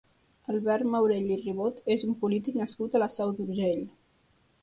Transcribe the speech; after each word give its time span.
Albert 0.53 0.87
Maurell 0.93 1.27
i 1.35 1.37
Ribot 1.41 1.83
és 1.97 2.07
un 2.09 2.17
polític 2.23 2.57
nascut 2.61 2.97
a 2.99 3.05
la 3.05 3.11
Seu 3.17 3.37
d'Urgell. 3.41 3.87